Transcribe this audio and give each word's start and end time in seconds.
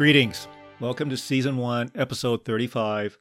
Greetings. 0.00 0.48
Welcome 0.80 1.10
to 1.10 1.16
Season 1.18 1.58
1, 1.58 1.92
Episode 1.94 2.46
35 2.46 3.18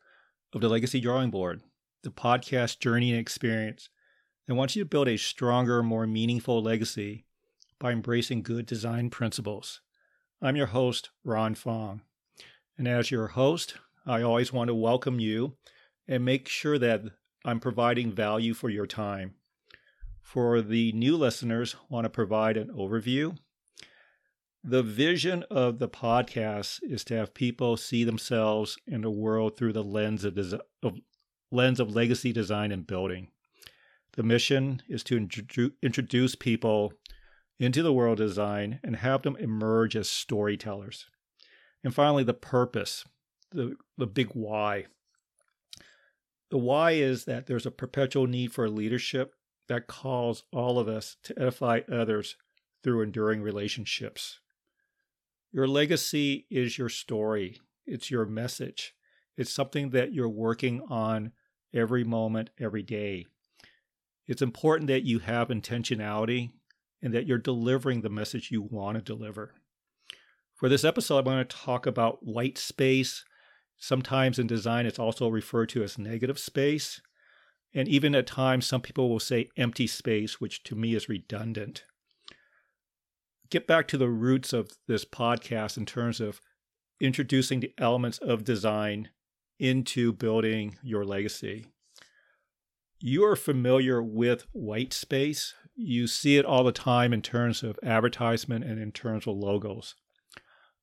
of 0.54 0.62
the 0.62 0.70
Legacy 0.70 1.02
Drawing 1.02 1.30
Board, 1.30 1.62
the 2.04 2.10
podcast 2.10 2.80
journey 2.80 3.12
and 3.12 3.20
experience 3.20 3.90
that 4.48 4.56
wants 4.56 4.78
you 4.78 4.84
to 4.84 4.90
build 4.90 5.10
a 5.10 5.18
stronger, 5.18 5.84
more 5.84 6.08
meaningful 6.08 6.64
legacy 6.64 7.26
by 7.80 7.92
embracing 7.92 8.44
good 8.44 8.66
design 8.66 9.10
principles. 9.10 9.82
I'm 10.42 10.56
your 10.56 10.68
host, 10.68 11.10
Ron 11.26 11.54
Fong. 11.54 12.00
And 12.78 12.88
as 12.88 13.12
your 13.12 13.28
host, 13.28 13.76
I 14.06 14.22
always 14.22 14.54
want 14.54 14.70
to 14.70 14.74
welcome 14.74 15.20
you 15.20 15.58
and 16.08 16.24
make 16.24 16.48
sure 16.48 16.80
that 16.80 17.02
I'm 17.44 17.60
providing 17.60 18.14
value 18.14 18.54
for 18.54 18.70
your 18.70 18.88
time. 18.88 19.34
For 20.22 20.62
the 20.62 20.94
new 20.94 21.18
listeners, 21.18 21.76
I 21.76 21.94
want 21.94 22.06
to 22.06 22.10
provide 22.10 22.56
an 22.56 22.70
overview 22.70 23.36
the 24.64 24.84
vision 24.84 25.44
of 25.50 25.80
the 25.80 25.88
podcast 25.90 26.80
is 26.84 27.04
to 27.06 27.16
have 27.16 27.34
people 27.34 27.78
see 27.78 28.04
themselves 28.04 28.78
in 28.86 29.02
the 29.02 29.10
world 29.10 29.56
through 29.56 29.74
the 29.74 29.84
lens 29.84 30.26
of, 30.26 30.36
des- 30.36 30.60
of 30.84 30.98
lens 31.52 31.80
of 31.80 31.96
legacy 31.96 32.34
design 32.34 32.72
and 32.72 32.86
building. 32.86 33.30
The 34.14 34.24
mission 34.24 34.82
is 34.90 35.04
to 35.06 35.20
intru- 35.20 35.72
introduce 35.82 36.36
people 36.36 36.94
into 37.60 37.82
the 37.82 37.94
world 37.94 38.20
of 38.20 38.28
design 38.28 38.80
and 38.84 38.98
have 38.98 39.22
them 39.22 39.38
emerge 39.38 39.96
as 39.96 40.10
storytellers. 40.10 41.06
And 41.84 41.96
finally, 41.96 42.24
the 42.24 42.34
purpose, 42.34 43.06
the, 43.52 43.76
the 43.98 44.08
big 44.08 44.30
why. 44.34 44.86
The 46.52 46.58
why 46.58 46.92
is 46.92 47.26
that 47.26 47.48
there's 47.48 47.66
a 47.66 47.72
perpetual 47.72 48.28
need 48.28 48.52
for 48.52 48.70
leadership 48.70 49.36
that 49.70 49.88
calls 49.88 50.44
all 50.52 50.80
of 50.80 50.88
us 50.88 51.16
to 51.24 51.40
edify 51.40 51.82
others 51.90 52.36
through 52.84 53.04
enduring 53.04 53.42
relationships. 53.42 54.40
Your 55.52 55.68
legacy 55.68 56.46
is 56.52 56.78
your 56.78 56.90
story, 56.90 57.60
it's 57.88 58.12
your 58.12 58.26
message. 58.26 58.94
It's 59.36 59.52
something 59.52 59.90
that 59.92 60.14
you're 60.14 60.30
working 60.30 60.82
on 60.90 61.32
every 61.74 62.04
moment, 62.04 62.52
every 62.60 62.84
day. 62.84 63.26
It's 64.28 64.44
important 64.44 64.88
that 64.90 65.06
you 65.06 65.20
have 65.20 65.48
intentionality 65.48 66.52
and 67.02 67.14
that 67.14 67.26
you're 67.26 67.40
delivering 67.40 68.02
the 68.02 68.10
message 68.10 68.52
you 68.52 68.62
want 68.62 68.98
to 68.98 69.02
deliver. 69.02 69.56
For 70.56 70.70
this 70.70 70.84
episode, 70.84 71.20
I'm 71.20 71.24
going 71.24 71.38
to 71.40 71.46
talk 71.46 71.88
about 71.88 72.20
white 72.22 72.58
space. 72.58 73.24
Sometimes 73.78 74.38
in 74.38 74.46
design, 74.46 74.86
it's 74.86 75.00
also 75.00 75.30
referred 75.30 75.70
to 75.70 75.84
as 75.84 75.98
negative 75.98 76.38
space. 76.38 77.02
And 77.74 77.88
even 77.88 78.14
at 78.14 78.28
times, 78.28 78.68
some 78.68 78.82
people 78.82 79.10
will 79.10 79.20
say 79.20 79.50
empty 79.58 79.88
space, 79.88 80.40
which 80.40 80.64
to 80.64 80.76
me 80.76 80.94
is 80.94 81.10
redundant 81.10 81.86
get 83.50 83.68
back 83.68 83.88
to 83.88 83.98
the 83.98 84.10
roots 84.10 84.54
of 84.54 84.72
this 84.88 85.06
podcast 85.06 85.78
in 85.78 85.86
terms 85.86 86.20
of 86.20 86.42
introducing 87.02 87.60
the 87.60 87.74
elements 87.78 88.18
of 88.20 88.44
design 88.44 89.10
into 89.60 90.14
building 90.14 90.78
your 90.84 91.06
legacy. 91.06 91.66
You 93.00 93.24
are 93.26 93.36
familiar 93.36 94.02
with 94.02 94.46
white 94.52 94.94
space. 94.94 95.54
You 95.76 96.08
see 96.08 96.38
it 96.38 96.46
all 96.46 96.64
the 96.64 96.72
time 96.72 97.14
in 97.14 97.22
terms 97.22 97.64
of 97.64 97.80
advertisement 97.82 98.66
and 98.66 98.80
in 98.80 98.92
terms 98.92 99.26
of 99.26 99.38
logos. 99.38 99.96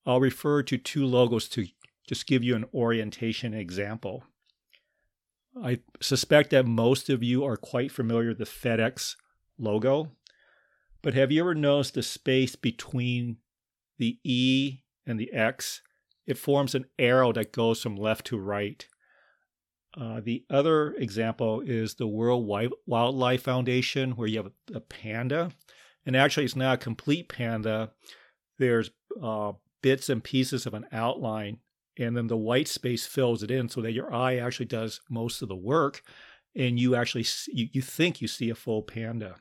I'll 0.07 0.21
refer 0.21 0.63
to 0.63 0.79
two 0.79 1.05
logos 1.05 1.49
to 1.51 1.67
just 2.09 2.27
give 2.27 2.43
you 2.43 2.55
an 2.55 2.65
orientation 2.73 3.53
example. 3.53 4.25
I 5.63 5.81
suspect 6.01 6.51
that 6.51 6.67
most 6.67 7.09
of 7.11 7.23
you 7.23 7.45
are 7.45 7.57
quite 7.57 7.91
familiar 7.91 8.29
with 8.29 8.39
the 8.39 8.45
FedEx 8.45 9.17
logo. 9.59 10.13
But 11.07 11.15
have 11.15 11.31
you 11.31 11.39
ever 11.39 11.55
noticed 11.55 11.95
the 11.95 12.03
space 12.03 12.57
between 12.57 13.37
the 13.97 14.19
E 14.25 14.79
and 15.07 15.21
the 15.21 15.33
X? 15.33 15.81
It 16.27 16.37
forms 16.37 16.75
an 16.75 16.87
arrow 16.99 17.33
that 17.35 17.53
goes 17.53 17.81
from 17.81 17.95
left 17.95 18.27
to 18.27 18.39
right. 18.41 18.85
Uh, 19.97 20.21
the 20.21 20.45
other 20.51 20.95
example 20.95 21.61
is 21.61 21.95
the 21.95 22.09
World 22.09 22.45
Wildlife 22.87 23.43
Foundation, 23.43 24.17
where 24.17 24.27
you 24.27 24.39
have 24.39 24.51
a, 24.75 24.81
panda. 24.81 25.53
And 26.05 26.17
actually, 26.17 26.45
it's 26.45 26.57
not 26.57 26.75
a 26.75 26.79
complete 26.79 27.29
panda. 27.29 27.93
There's 28.59 28.91
uh, 29.23 29.53
bits 29.83 30.09
and 30.09 30.25
pieces 30.25 30.67
of 30.67 30.75
an 30.75 30.87
outline, 30.91 31.59
and 31.97 32.17
then 32.17 32.27
the 32.27 32.37
white 32.37 32.67
space 32.67 33.07
fills 33.07 33.45
it 33.45 33.51
in 33.53 33.69
so 33.69 33.81
that 33.83 33.93
your 33.93 34.13
eye 34.13 34.39
actually 34.39 34.67
does 34.67 35.01
most 35.09 35.41
of 35.41 35.47
the 35.47 35.55
work, 35.55 36.03
and 36.57 36.81
you 36.81 36.97
actually 36.97 37.27
you, 37.47 37.69
you 37.71 37.81
think 37.81 38.21
you 38.21 38.27
see 38.27 38.51
a 38.51 38.57
full 38.57 38.83
panda 38.83 39.37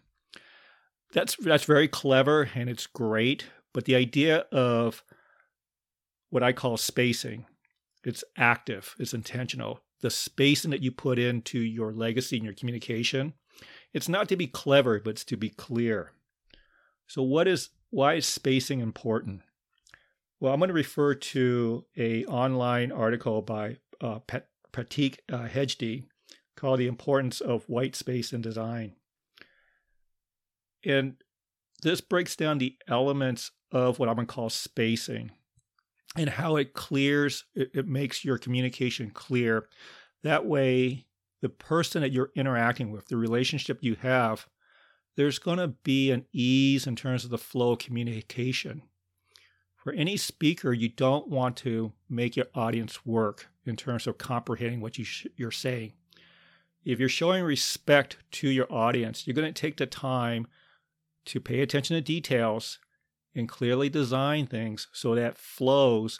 that's 1.16 1.38
that's 1.38 1.64
very 1.64 1.88
clever 1.88 2.50
and 2.54 2.70
it's 2.70 2.86
great. 2.86 3.46
But 3.74 3.86
the 3.86 3.96
idea 3.96 4.40
of 4.52 5.04
what 6.30 6.44
I 6.44 6.52
call 6.52 6.78
spacing, 6.78 7.46
it's 8.04 8.24
active, 8.38 8.96
it's 9.00 9.14
intentional. 9.14 9.80
The 10.02 10.10
spacing 10.10 10.72
that 10.72 10.84
you 10.84 10.92
put 10.92 11.18
into 11.18 11.58
your 11.60 11.94
legacy 11.94 12.36
and 12.36 12.46
your 12.46 12.54
communication, 12.54 13.34
it's 13.94 14.10
not 14.10 14.28
to 14.30 14.36
be 14.36 14.46
clever, 14.46 15.00
but 15.00 15.12
it's 15.12 15.24
to 15.26 15.38
be 15.38 15.50
clear. 15.50 16.12
So 17.08 17.24
what 17.24 17.48
is 17.48 17.70
why 17.92 18.16
is 18.16 18.26
spacing 18.26 18.82
important? 18.82 19.42
Well, 20.42 20.54
I'm 20.54 20.60
going 20.60 20.68
to 20.68 20.74
refer 20.74 21.16
to 21.16 21.86
a 21.96 22.26
online 22.26 22.92
article 22.92 23.42
by 23.42 23.78
uh, 24.02 24.20
Pratik 24.74 25.20
uh, 25.32 26.02
called 26.58 26.80
"The 26.80 26.88
Importance 26.88 27.40
of 27.40 27.70
White 27.70 27.96
Space 27.96 28.34
in 28.34 28.42
Design." 28.42 28.96
And 30.86 31.16
this 31.82 32.02
breaks 32.02 32.36
down 32.36 32.58
the 32.58 32.76
elements 32.88 33.52
of 33.72 34.00
what 34.00 34.10
I'm 34.10 34.16
going 34.16 34.28
to 34.28 34.34
call 34.34 34.50
spacing 34.50 35.32
and 36.16 36.30
how 36.30 36.56
it 36.56 36.74
clears, 36.74 37.44
it, 37.56 37.72
it 37.74 37.88
makes 37.88 38.24
your 38.24 38.38
communication 38.38 39.12
clear. 39.12 39.68
That 40.24 40.46
way, 40.46 41.06
the 41.42 41.50
person 41.50 42.02
that 42.02 42.12
you're 42.12 42.32
interacting 42.36 42.92
with, 42.92 43.08
the 43.08 43.18
relationship 43.18 43.80
you 43.82 43.96
have, 44.02 44.48
there's 45.16 45.40
going 45.40 45.58
to 45.58 45.68
be 45.68 46.12
an 46.12 46.26
ease 46.32 46.88
in 46.88 46.96
terms 46.96 47.24
of 47.24 47.30
the 47.30 47.38
flow 47.38 47.74
of 47.74 47.80
communication. 47.80 48.84
For 49.76 49.94
any 49.94 50.18
speaker, 50.18 50.74
you 50.74 50.90
don't 50.90 51.28
want 51.28 51.58
to 51.58 51.94
make 52.10 52.36
your 52.36 52.48
audience 52.56 53.06
work 53.06 53.48
in 53.66 53.76
terms 53.76 54.08
of 54.08 54.18
comprehending 54.18 54.82
what 54.82 54.98
you 54.98 55.06
sh- 55.06 55.28
you're 55.36 55.52
saying. 55.52 55.94
If 56.84 57.00
you're 57.00 57.10
showing 57.10 57.44
respect 57.44 58.18
to 58.34 58.50
your 58.50 58.72
audience, 58.72 59.26
you're 59.26 59.36
going 59.36 59.52
to 59.54 59.62
take 59.62 59.78
the 59.78 59.86
time 59.86 60.48
to 61.26 61.40
pay 61.40 61.62
attention 61.62 61.96
to 61.96 62.02
details 62.02 62.80
and 63.36 63.50
clearly 63.50 63.90
design 63.90 64.48
things 64.48 64.88
so 64.94 65.16
that 65.16 65.38
flows. 65.38 66.20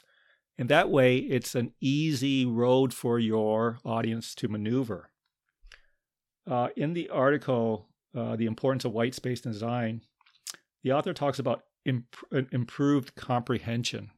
And 0.58 0.68
that 0.68 0.90
way, 0.90 1.18
it's 1.18 1.54
an 1.54 1.72
easy 1.80 2.44
road 2.44 2.92
for 2.94 3.18
your 3.18 3.78
audience 3.84 4.34
to 4.36 4.48
maneuver. 4.48 5.10
Uh, 6.48 6.68
in 6.76 6.94
the 6.94 7.08
article, 7.08 7.88
uh, 8.14 8.36
The 8.36 8.46
Importance 8.46 8.84
of 8.84 8.92
White 8.92 9.14
Space 9.14 9.40
Design, 9.40 10.02
the 10.82 10.92
author 10.92 11.12
talks 11.12 11.38
about 11.38 11.64
imp- 11.84 12.16
improved 12.52 13.14
comprehension. 13.14 14.10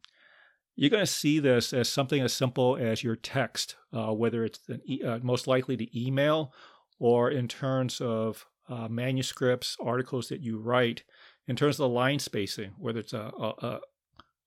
You're 0.77 0.91
going 0.91 1.04
to 1.04 1.10
see 1.10 1.41
this 1.41 1.72
as 1.72 1.88
something 1.88 2.21
as 2.21 2.32
simple 2.32 2.77
as 2.77 3.03
your 3.03 3.16
text, 3.16 3.77
uh, 3.93 4.12
whether 4.12 4.44
it's 4.44 4.60
e- 4.84 5.03
uh, 5.03 5.19
most 5.22 5.47
likely 5.47 5.75
the 5.75 5.91
email 5.94 6.53
or 7.00 7.31
in 7.31 7.48
terms 7.48 8.00
of 8.00 8.47
uh, 8.69 8.89
manuscripts, 8.89 9.77
articles 9.81 10.28
that 10.28 10.42
you 10.42 10.59
write, 10.59 11.03
in 11.47 11.57
terms 11.57 11.77
of 11.77 11.84
the 11.84 11.89
line 11.89 12.19
spacing, 12.19 12.72
whether 12.78 13.01
it's 13.01 13.13
a, 13.13 13.31
a, 13.39 13.81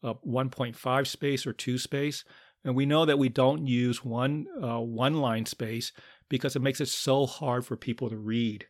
a 0.03 0.15
1.5 0.15 1.07
space 1.07 1.47
or 1.47 1.53
two 1.53 1.77
space. 1.77 2.23
And 2.63 2.75
we 2.75 2.85
know 2.85 3.05
that 3.05 3.17
we 3.17 3.29
don't 3.29 3.65
use 3.65 4.05
one 4.05 4.45
uh, 4.61 4.79
one 4.79 5.15
line 5.15 5.47
space 5.47 5.91
because 6.29 6.55
it 6.55 6.61
makes 6.61 6.79
it 6.79 6.89
so 6.89 7.25
hard 7.25 7.65
for 7.65 7.75
people 7.75 8.09
to 8.09 8.17
read. 8.17 8.67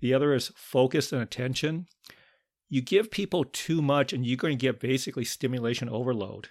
The 0.00 0.14
other 0.14 0.32
is 0.32 0.52
focus 0.54 1.12
and 1.12 1.20
attention. 1.20 1.86
You 2.68 2.80
give 2.82 3.10
people 3.10 3.44
too 3.44 3.82
much, 3.82 4.12
and 4.12 4.24
you're 4.24 4.36
going 4.36 4.56
to 4.56 4.60
get 4.60 4.78
basically 4.78 5.24
stimulation 5.24 5.88
overload. 5.88 6.50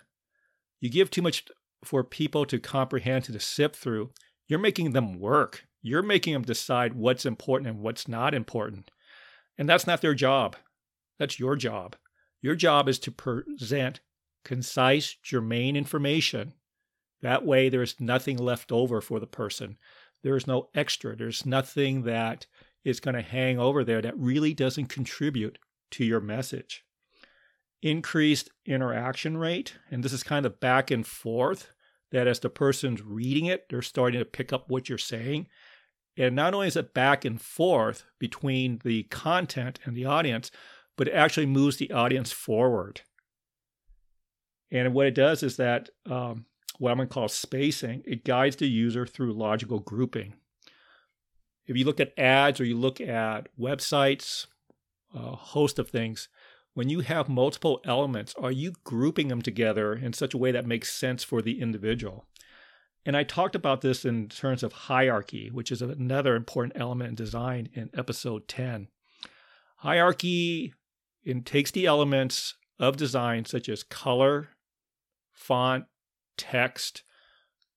You 0.82 0.90
give 0.90 1.10
too 1.10 1.22
much 1.22 1.46
for 1.84 2.04
people 2.04 2.46
to 2.46 2.60
comprehend, 2.60 3.24
to 3.26 3.40
sift 3.40 3.78
through. 3.78 4.12
You're 4.48 4.60
making 4.60 4.92
them 4.92 5.18
work. 5.20 5.66
You're 5.82 6.04
making 6.04 6.34
them 6.34 6.44
decide 6.44 6.94
what's 6.94 7.26
important 7.26 7.70
and 7.70 7.80
what's 7.80 8.08
not 8.08 8.34
important. 8.34 8.92
And 9.58 9.68
that's 9.68 9.88
not 9.88 10.02
their 10.02 10.14
job. 10.14 10.56
That's 11.18 11.40
your 11.40 11.56
job. 11.56 11.96
Your 12.42 12.56
job 12.56 12.88
is 12.88 13.00
to 13.00 13.12
present 13.12 14.00
concise, 14.44 15.16
germane 15.22 15.76
information. 15.76 16.54
That 17.22 17.46
way, 17.46 17.70
there's 17.70 18.00
nothing 18.00 18.38
left 18.38 18.72
over 18.72 19.02
for 19.02 19.20
the 19.20 19.28
person. 19.28 19.78
There's 20.24 20.48
no 20.48 20.70
extra. 20.74 21.16
There's 21.16 21.46
nothing 21.46 22.04
that 22.04 22.46
is 22.84 23.00
going 23.00 23.16
to 23.16 23.22
hang 23.22 23.60
over 23.60 23.84
there 23.84 24.02
that 24.02 24.18
really 24.18 24.54
doesn't 24.54 24.88
contribute 24.88 25.60
to 25.92 26.06
your 26.06 26.22
message. 26.22 26.86
Increased 27.82 28.50
interaction 28.66 29.38
rate, 29.38 29.76
and 29.92 30.04
this 30.04 30.14
is 30.14 30.24
kind 30.24 30.46
of 30.46 30.60
back 30.60 30.92
and 30.92 31.06
forth, 31.06 31.70
that 32.12 32.28
as 32.28 32.40
the 32.40 32.50
person's 32.50 33.02
reading 33.02 33.46
it, 33.46 33.66
they're 33.70 33.82
starting 33.82 34.20
to 34.20 34.26
pick 34.26 34.52
up 34.52 34.70
what 34.70 34.90
you're 34.90 34.98
saying. 34.98 35.48
And 36.18 36.36
not 36.36 36.54
only 36.54 36.68
is 36.68 36.76
it 36.76 36.94
back 36.94 37.24
and 37.24 37.42
forth 37.42 38.04
between 38.20 38.82
the 38.84 39.04
content 39.04 39.80
and 39.86 39.96
the 39.96 40.06
audience, 40.06 40.52
but 40.98 41.08
it 41.08 41.14
actually 41.14 41.46
moves 41.46 41.78
the 41.78 41.92
audience 41.92 42.32
forward. 42.32 43.02
And 44.72 44.94
what 44.94 45.08
it 45.08 45.16
does 45.16 45.44
is 45.44 45.58
that 45.58 45.90
um, 46.06 46.46
what 46.78 46.92
I'm 46.92 46.98
going 46.98 47.08
to 47.08 47.14
call 47.14 47.28
spacing, 47.28 48.04
it 48.06 48.26
guides 48.26 48.58
the 48.58 48.68
user 48.68 49.06
through 49.06 49.34
logical 49.34 49.80
grouping. 49.80 50.34
If 51.66 51.78
you 51.78 51.86
look 51.86 52.00
at 52.00 52.18
ads 52.18 52.60
or 52.60 52.66
you 52.66 52.78
look 52.78 53.00
at 53.00 53.48
websites, 53.58 54.48
a 55.14 55.36
host 55.36 55.80
of 55.80 55.90
things, 55.90 56.28
when 56.74 56.90
you 56.90 57.02
have 57.02 57.30
multiple 57.30 57.82
elements, 57.84 58.34
are 58.38 58.52
you 58.52 58.74
grouping 58.84 59.28
them 59.28 59.42
together 59.42 59.94
in 59.94 60.14
such 60.14 60.34
a 60.34 60.38
way 60.38 60.52
that 60.52 60.66
makes 60.66 60.94
sense 60.94 61.24
for 61.24 61.42
the 61.42 61.60
individual? 61.60 62.26
And 63.10 63.18
I 63.18 63.24
talked 63.24 63.56
about 63.56 63.82
this 63.82 64.06
in 64.06 64.28
terms 64.30 64.62
of 64.62 64.72
hierarchy, 64.72 65.50
which 65.52 65.72
is 65.72 65.82
another 65.82 66.36
important 66.36 66.74
element 66.76 67.10
in 67.10 67.16
design 67.16 67.68
in 67.74 67.90
episode 67.92 68.48
10. 68.48 68.88
Hierarchy 69.78 70.76
it 71.24 71.44
takes 71.44 71.72
the 71.72 71.88
elements 71.88 72.54
of 72.78 72.98
design, 72.98 73.46
such 73.46 73.68
as 73.68 73.82
color, 73.82 74.50
font, 75.32 75.86
text, 76.38 77.02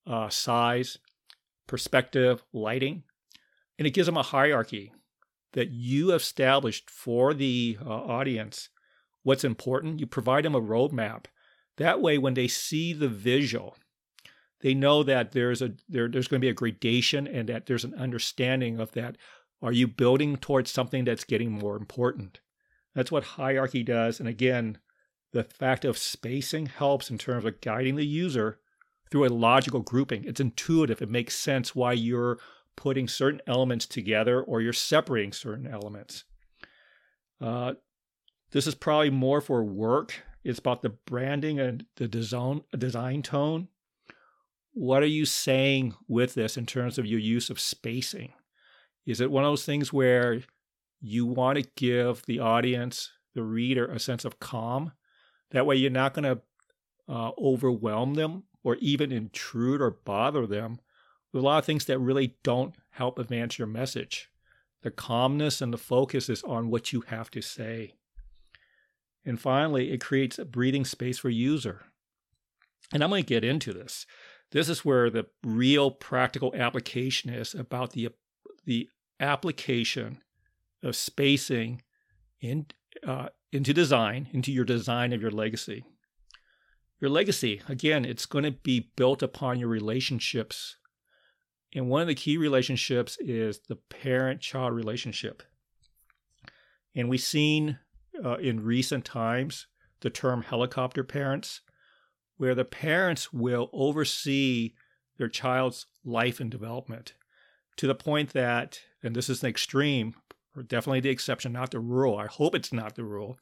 uh, 0.06 0.29
size, 0.29 0.99
perspective, 1.67 2.44
lighting, 2.52 3.05
and 3.78 3.87
it 3.87 3.94
gives 3.94 4.05
them 4.05 4.19
a 4.19 4.23
hierarchy 4.23 4.93
that 5.55 5.70
you 5.70 6.12
established 6.12 6.90
for 6.90 7.32
the 7.32 7.78
uh, 7.81 7.88
audience 7.88 8.69
what's 9.23 9.44
important. 9.44 9.99
You 9.99 10.06
provide 10.06 10.44
them 10.44 10.55
a 10.55 10.61
roadmap. 10.61 11.25
That 11.78 12.02
way, 12.02 12.19
when 12.19 12.35
they 12.35 12.49
see 12.49 12.93
the 12.93 13.08
visual, 13.08 13.78
they 14.62 14.75
know 14.75 15.03
that 15.03 15.32
there's 15.32 15.61
a 15.61 15.73
there, 15.88 16.09
there's 16.09 16.29
going 16.29 16.41
to 16.41 16.44
be 16.44 16.50
a 16.50 16.55
gradation 16.55 17.26
and 17.26 17.49
that 17.49 17.67
there's 17.67 17.85
an 17.85 17.94
understanding 17.94 18.81
of 18.81 18.93
that. 18.93 19.17
Are 19.61 19.73
you 19.73 19.87
building 19.87 20.37
towards 20.37 20.70
something 20.70 21.05
that's 21.05 21.25
getting 21.25 21.53
more 21.53 21.76
important? 21.76 22.41
That's 22.94 23.12
what 23.12 23.25
hierarchy 23.25 23.82
does. 23.82 24.19
And 24.19 24.29
again, 24.29 24.79
the 25.32 25.44
fact 25.44 25.85
of 25.85 25.99
spacing 25.99 26.67
helps 26.67 27.11
in 27.11 27.19
terms 27.19 27.44
of 27.44 27.61
guiding 27.61 27.97
the 27.97 28.06
user 28.06 28.59
through 29.11 29.26
a 29.26 29.29
logical 29.29 29.81
grouping. 29.81 30.25
It's 30.25 30.41
intuitive. 30.41 31.00
It 31.03 31.11
makes 31.11 31.35
sense 31.35 31.75
why 31.75 31.93
you're 31.93 32.38
putting 32.76 33.09
certain 33.09 33.41
elements 33.47 33.87
together 33.87 34.43
or 34.43 34.61
you're 34.61 34.73
separating 34.73 35.32
certain 35.32 35.67
elements. 35.67 36.25
Uh, 37.41 37.75
this 38.53 38.67
is 38.67 38.75
probably 38.75 39.11
more 39.11 39.41
for 39.41 39.64
work. 39.64 40.23
It's 40.44 40.59
about 40.59 40.82
the 40.82 40.91
branding 40.91 41.61
and 41.61 41.85
the 41.97 42.09
design, 42.09 42.62
design 42.76 43.23
tone. 43.23 43.69
What 44.74 45.02
are 45.02 45.06
you 45.06 45.26
saying 45.26 45.94
with 46.08 46.34
this 46.34 46.56
in 46.56 46.66
terms 46.66 46.98
of 46.98 47.06
your 47.06 47.20
use 47.20 47.50
of 47.50 47.60
spacing? 47.60 48.32
Is 49.04 49.20
it 49.20 49.30
one 49.30 49.44
of 49.44 49.50
those 49.50 49.66
things 49.66 49.92
where 49.92 50.40
you 51.00 51.26
want 51.26 51.58
to 51.58 51.70
give 51.76 52.24
the 52.26 52.40
audience, 52.40 53.10
the 53.34 53.42
reader, 53.42 53.86
a 53.86 53.98
sense 53.98 54.24
of 54.24 54.40
calm? 54.40 54.92
That 55.50 55.66
way, 55.66 55.76
you're 55.76 55.90
not 55.90 56.14
going 56.14 56.24
to 56.24 56.40
uh, 57.08 57.32
overwhelm 57.38 58.14
them 58.14 58.44
or 58.64 58.76
even 58.76 59.12
intrude 59.12 59.82
or 59.82 59.90
bother 59.90 60.46
them 60.46 60.78
with 61.32 61.42
a 61.42 61.46
lot 61.46 61.58
of 61.58 61.64
things 61.64 61.84
that 61.86 61.98
really 61.98 62.36
don't 62.42 62.75
help 62.90 63.18
advance 63.18 63.58
your 63.58 63.68
message. 63.68 64.30
The 64.82 64.90
calmness 64.90 65.60
and 65.60 65.72
the 65.72 65.78
focus 65.78 66.28
is 66.28 66.42
on 66.44 66.70
what 66.70 66.92
you 66.92 67.02
have 67.02 67.30
to 67.32 67.42
say. 67.42 67.94
And 69.25 69.40
finally, 69.40 69.92
it 69.92 70.00
creates 70.00 70.38
a 70.38 70.44
breathing 70.44 70.84
space 70.84 71.18
for 71.18 71.30
user. 71.30 71.82
And 72.92 73.02
I'm 73.02 73.10
going 73.10 73.22
to 73.22 73.28
get 73.28 73.44
into 73.44 73.72
this. 73.72 74.06
This 74.52 74.69
is 74.69 74.84
where 74.84 75.10
the 75.10 75.26
real 75.43 75.90
practical 75.90 76.54
application 76.54 77.31
is 77.31 77.54
about 77.54 77.93
the 77.93 78.10
the 78.64 78.88
application 79.19 80.20
of 80.82 80.94
spacing 80.94 81.82
in 82.40 82.66
uh, 83.06 83.28
into 83.50 83.72
design, 83.72 84.28
into 84.32 84.52
your 84.52 84.64
design 84.64 85.12
of 85.12 85.20
your 85.20 85.31
legacy. 85.31 85.84
Your 87.00 87.10
legacy, 87.10 87.60
again, 87.69 88.04
it's 88.04 88.26
going 88.26 88.44
to 88.44 88.52
be 88.52 88.93
built 88.94 89.22
upon 89.22 89.58
your 89.58 89.69
relationships. 89.69 90.76
And 91.75 91.88
one 91.88 92.02
of 92.02 92.08
the 92.08 92.14
key 92.14 92.37
relationships 92.37 93.16
is 93.19 93.60
the 93.69 93.76
parent 93.76 94.40
child 94.40 94.72
relationship. 94.75 95.43
And 96.94 97.08
we've 97.08 97.20
seen 97.20 97.78
uh, 98.25 98.37
in 98.37 98.62
recent 98.62 99.04
times 99.04 99.66
the 100.00 100.10
term 100.10 100.43
helicopter 100.43 101.02
parents, 101.02 101.62
where 102.37 102.55
the 102.55 102.64
parents 102.64 103.32
will 103.32 103.70
oversee 103.73 104.75
their 105.19 105.29
child's 105.29 105.87
life 106.05 106.40
and 106.40 106.50
development 106.50 107.14
to 107.76 107.87
the 107.87 107.94
point 107.94 108.32
that, 108.32 108.81
and 109.02 109.14
this 109.14 109.29
is 109.29 109.43
an 109.43 109.49
extreme, 109.49 110.14
or 110.56 110.62
definitely 110.62 111.00
the 111.00 111.11
exception, 111.11 111.52
not 111.52 111.70
the 111.70 111.81
rule. 111.81 112.17
I 112.17 112.26
hope 112.26 112.55
it's 112.55 112.73
not 112.73 112.94
the 112.94 113.05
rule. 113.05 113.38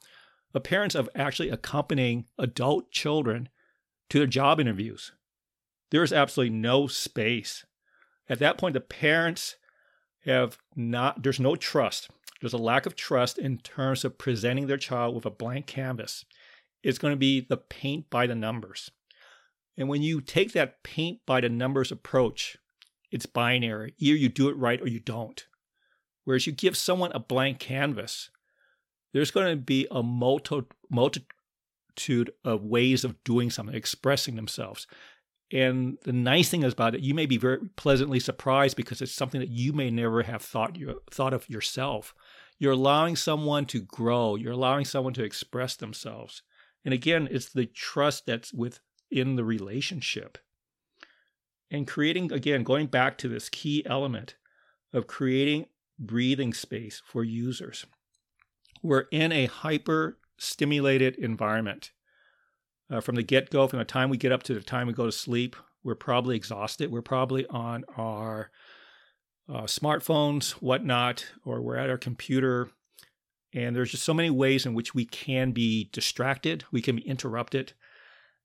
The 0.52 0.60
parents 0.60 0.94
of 0.94 1.08
actually 1.14 1.50
accompanying 1.50 2.26
adult 2.38 2.90
children 2.90 3.48
to 4.10 4.18
their 4.18 4.26
job 4.26 4.60
interviews. 4.60 5.12
There 5.90 6.02
is 6.02 6.12
absolutely 6.12 6.56
no 6.56 6.86
space. 6.86 7.64
At 8.28 8.38
that 8.40 8.58
point, 8.58 8.74
the 8.74 8.80
parents 8.80 9.56
have 10.24 10.58
not, 10.76 11.22
there's 11.22 11.40
no 11.40 11.56
trust. 11.56 12.10
There's 12.40 12.52
a 12.52 12.58
lack 12.58 12.86
of 12.86 12.96
trust 12.96 13.38
in 13.38 13.58
terms 13.58 14.04
of 14.04 14.18
presenting 14.18 14.66
their 14.66 14.76
child 14.76 15.14
with 15.14 15.26
a 15.26 15.30
blank 15.30 15.66
canvas. 15.66 16.24
It's 16.82 16.98
going 16.98 17.12
to 17.12 17.18
be 17.18 17.40
the 17.40 17.56
paint 17.56 18.10
by 18.10 18.26
the 18.26 18.34
numbers. 18.34 18.90
And 19.76 19.88
when 19.88 20.02
you 20.02 20.20
take 20.20 20.52
that 20.52 20.82
paint 20.82 21.20
by 21.26 21.40
the 21.40 21.48
numbers 21.48 21.92
approach, 21.92 22.56
it's 23.10 23.26
binary. 23.26 23.94
Either 23.98 24.16
you 24.16 24.28
do 24.28 24.48
it 24.48 24.56
right 24.56 24.80
or 24.80 24.88
you 24.88 25.00
don't. 25.00 25.44
Whereas 26.24 26.46
you 26.46 26.52
give 26.52 26.76
someone 26.76 27.12
a 27.12 27.18
blank 27.18 27.58
canvas, 27.58 28.30
there's 29.12 29.30
going 29.30 29.50
to 29.50 29.56
be 29.56 29.86
a 29.90 30.02
multi, 30.02 30.62
multitude 30.90 32.30
of 32.44 32.62
ways 32.62 33.04
of 33.04 33.22
doing 33.24 33.50
something, 33.50 33.74
expressing 33.74 34.36
themselves. 34.36 34.86
And 35.52 35.98
the 36.04 36.12
nice 36.12 36.48
thing 36.48 36.62
is 36.62 36.72
about 36.72 36.94
it, 36.94 37.00
you 37.00 37.14
may 37.14 37.26
be 37.26 37.36
very 37.36 37.58
pleasantly 37.74 38.20
surprised 38.20 38.76
because 38.76 39.02
it's 39.02 39.12
something 39.12 39.40
that 39.40 39.50
you 39.50 39.72
may 39.72 39.90
never 39.90 40.22
have 40.22 40.42
thought 40.42 40.76
you 40.76 41.02
thought 41.10 41.34
of 41.34 41.48
yourself. 41.48 42.14
You're 42.58 42.72
allowing 42.72 43.16
someone 43.16 43.66
to 43.66 43.80
grow. 43.80 44.36
You're 44.36 44.52
allowing 44.52 44.84
someone 44.84 45.14
to 45.14 45.24
express 45.24 45.74
themselves. 45.74 46.42
And 46.84 46.94
again, 46.94 47.28
it's 47.30 47.52
the 47.52 47.66
trust 47.66 48.26
that's 48.26 48.52
within 48.52 49.36
the 49.36 49.44
relationship. 49.44 50.38
And 51.70 51.86
creating, 51.86 52.32
again, 52.32 52.62
going 52.62 52.86
back 52.86 53.18
to 53.18 53.28
this 53.28 53.48
key 53.48 53.84
element 53.86 54.36
of 54.92 55.06
creating 55.06 55.66
breathing 55.98 56.52
space 56.52 57.02
for 57.04 57.22
users. 57.22 57.86
We're 58.82 59.06
in 59.12 59.30
a 59.30 59.46
hyper 59.46 60.18
stimulated 60.38 61.16
environment. 61.16 61.92
Uh, 62.90 63.00
from 63.00 63.14
the 63.14 63.22
get 63.22 63.50
go, 63.50 63.68
from 63.68 63.78
the 63.78 63.84
time 63.84 64.10
we 64.10 64.16
get 64.16 64.32
up 64.32 64.42
to 64.44 64.54
the 64.54 64.62
time 64.62 64.88
we 64.88 64.92
go 64.92 65.06
to 65.06 65.12
sleep, 65.12 65.54
we're 65.84 65.94
probably 65.94 66.34
exhausted. 66.34 66.90
We're 66.90 67.02
probably 67.02 67.46
on 67.46 67.84
our 67.96 68.50
uh, 69.48 69.62
smartphones, 69.62 70.52
whatnot, 70.52 71.26
or 71.44 71.62
we're 71.62 71.76
at 71.76 71.90
our 71.90 71.98
computer. 71.98 72.68
And 73.52 73.74
there's 73.74 73.90
just 73.90 74.04
so 74.04 74.14
many 74.14 74.30
ways 74.30 74.64
in 74.64 74.74
which 74.74 74.94
we 74.94 75.04
can 75.04 75.50
be 75.52 75.90
distracted, 75.92 76.64
we 76.70 76.82
can 76.82 76.96
be 76.96 77.08
interrupted, 77.08 77.72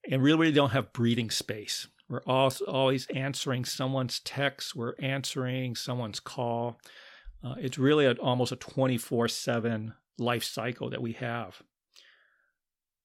and 0.10 0.22
really, 0.22 0.40
really 0.40 0.54
don't 0.54 0.72
have 0.72 0.94
breathing 0.94 1.30
space. 1.30 1.88
We're 2.10 2.24
always 2.24 3.08
answering 3.08 3.66
someone's 3.66 4.20
text, 4.20 4.76
we're 4.76 4.96
answering 5.00 5.76
someone's 5.76 6.20
call. 6.20 6.80
Uh, 7.44 7.56
it's 7.60 7.78
really 7.78 8.06
a, 8.06 8.14
almost 8.14 8.52
a 8.52 8.56
24 8.56 9.28
7 9.28 9.94
life 10.18 10.44
cycle 10.44 10.90
that 10.90 11.02
we 11.02 11.14
have. 11.14 11.62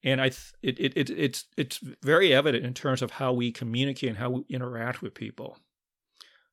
And 0.03 0.21
I, 0.21 0.31
th- 0.31 0.53
it, 0.63 0.81
it, 0.81 0.93
it, 0.97 1.11
it's, 1.11 1.45
it's 1.57 1.81
very 2.03 2.33
evident 2.33 2.65
in 2.65 2.73
terms 2.73 3.03
of 3.03 3.11
how 3.13 3.33
we 3.33 3.53
communicate 3.53 4.09
and 4.09 4.19
how 4.19 4.31
we 4.31 4.45
interact 4.49 5.03
with 5.03 5.15
people. 5.15 5.59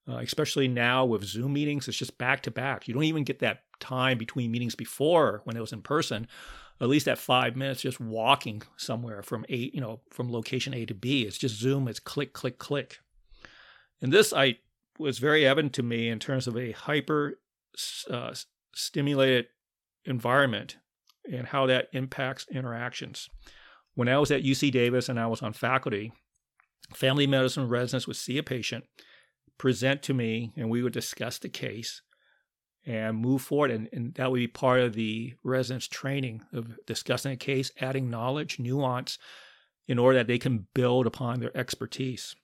Uh, 0.10 0.18
especially 0.18 0.70
now 0.70 1.06
with 1.06 1.24
Zoom 1.24 1.54
meetings, 1.54 1.88
it's 1.88 1.98
just 1.98 2.18
back 2.18 2.42
to 2.42 2.52
back. 2.52 2.88
You 2.88 2.94
don't 2.94 3.04
even 3.04 3.26
get 3.26 3.40
that 3.40 3.64
time 3.80 4.18
between 4.18 4.52
meetings 4.52 4.76
before 4.76 5.42
when 5.44 5.58
it 5.58 5.62
was 5.62 5.74
in 5.74 5.82
person. 5.82 6.28
At 6.80 6.90
least 6.90 7.08
at 7.08 7.18
five 7.18 7.56
minutes 7.56 7.82
just 7.82 8.00
walking 8.00 8.62
somewhere 8.78 9.24
from 9.24 9.46
A, 9.50 9.72
you 9.74 9.82
know, 9.82 10.02
from 10.12 10.32
location 10.32 10.74
A 10.74 10.86
to 10.86 10.94
B. 10.94 11.24
It's 11.24 11.38
just 11.38 11.56
Zoom. 11.56 11.88
It's 11.88 12.00
click, 12.00 12.34
click, 12.34 12.60
click. 12.60 13.00
And 14.02 14.14
this 14.14 14.32
I 14.32 14.60
was 15.00 15.20
very 15.20 15.46
evident 15.46 15.74
to 15.74 15.84
me 15.84 16.10
in 16.10 16.20
terms 16.20 16.48
of 16.48 16.56
a 16.56 16.72
hyper 16.72 17.40
uh, 18.10 18.34
stimulated 18.76 19.48
environment 20.06 20.78
and 21.32 21.48
how 21.48 21.66
that 21.66 21.90
impacts 21.94 22.46
interactions. 22.50 23.30
When 23.96 24.08
I 24.08 24.18
was 24.18 24.32
at 24.32 24.44
UC 24.44 24.72
Davis 24.72 25.10
and 25.10 25.20
I 25.20 25.28
was 25.28 25.42
on 25.42 25.54
faculty, 25.54 26.14
family 26.94 27.28
medicine 27.28 27.68
residents 27.68 28.08
would 28.08 28.16
see 28.16 28.38
a 28.38 28.44
patient, 28.44 28.86
present 29.58 30.04
to 30.04 30.14
me, 30.14 30.54
and 30.56 30.70
we 30.70 30.84
would 30.84 30.94
discuss 30.94 31.40
the 31.40 31.50
case 31.50 32.02
and 32.88 33.18
move 33.18 33.44
forward. 33.44 33.70
And, 33.70 33.88
and 33.94 34.16
that 34.16 34.32
would 34.32 34.38
be 34.38 34.48
part 34.48 34.80
of 34.80 34.94
the 34.94 35.36
residents' 35.44 35.88
training 35.88 36.42
of 36.52 36.80
discussing 36.88 37.34
a 37.34 37.38
case, 37.38 37.72
adding 37.80 38.10
knowledge, 38.10 38.58
nuance, 38.58 39.20
in 39.88 40.00
order 40.00 40.18
that 40.18 40.28
they 40.28 40.40
can 40.40 40.66
build 40.74 41.06
upon 41.06 41.40
their 41.40 41.56
expertise. 41.56 42.36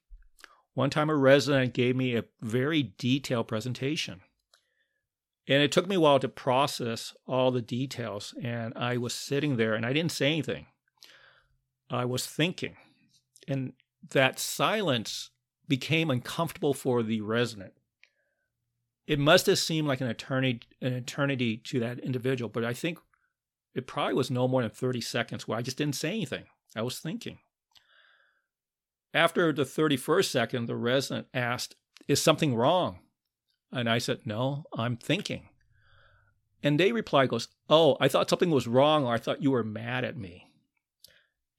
One 0.76 0.92
time, 0.92 1.10
a 1.10 1.16
resident 1.16 1.74
gave 1.74 1.96
me 1.96 2.16
a 2.16 2.26
very 2.42 2.94
detailed 2.98 3.48
presentation 3.48 4.22
and 5.48 5.62
it 5.62 5.72
took 5.72 5.88
me 5.88 5.96
a 5.96 6.00
while 6.00 6.20
to 6.20 6.30
process 6.30 7.14
all 7.28 7.52
the 7.52 7.62
details. 7.62 8.34
And 8.42 8.74
I 8.76 8.98
was 8.98 9.14
sitting 9.14 9.58
there 9.58 9.74
and 9.74 9.86
I 9.86 9.94
didn't 9.94 10.14
say 10.14 10.28
anything. 10.28 10.68
I 11.90 12.06
was 12.06 12.26
thinking. 12.26 12.78
And 13.48 13.74
that 14.12 14.40
silence 14.40 15.32
became 15.68 16.10
uncomfortable 16.10 16.74
for 16.74 17.04
the 17.04 17.22
resident. 17.22 17.74
It 19.06 19.20
must 19.20 19.48
have 19.48 19.60
seemed 19.60 19.88
like 19.88 20.02
an 20.02 20.08
eternity, 20.08 20.62
an 20.82 20.94
eternity 20.94 21.58
to 21.58 21.80
that 21.82 22.00
individual, 22.00 22.50
but 22.50 22.64
I 22.64 22.74
think 22.74 23.00
it 23.74 23.88
probably 23.88 24.14
was 24.14 24.32
no 24.32 24.48
more 24.48 24.62
than 24.62 24.72
30 24.72 25.02
seconds 25.02 25.48
where 25.48 25.58
I 25.58 25.62
just 25.62 25.78
didn't 25.78 25.96
say 25.96 26.10
anything. 26.10 26.46
I 26.76 26.82
was 26.82 27.00
thinking. 27.00 27.40
After 29.14 29.52
the 29.52 29.64
31st 29.64 30.26
second, 30.26 30.66
the 30.66 30.76
resident 30.76 31.28
asked, 31.34 31.76
Is 32.08 32.22
something 32.22 32.56
wrong? 32.56 33.00
And 33.72 33.90
I 33.90 33.98
said, 33.98 34.22
No, 34.26 34.66
I'm 34.76 34.98
thinking. 34.98 35.50
And 36.64 36.80
they 36.80 36.92
replied, 36.92 37.30
goes, 37.30 37.50
Oh, 37.70 37.98
I 38.00 38.08
thought 38.08 38.30
something 38.30 38.50
was 38.50 38.68
wrong, 38.68 39.06
or 39.06 39.14
I 39.14 39.18
thought 39.18 39.44
you 39.44 39.52
were 39.52 39.64
mad 39.64 40.06
at 40.06 40.18
me. 40.18 40.48